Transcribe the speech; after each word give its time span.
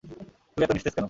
তুই 0.03 0.63
এত 0.63 0.71
নিস্তেজ 0.73 0.93
কেন? 0.93 0.99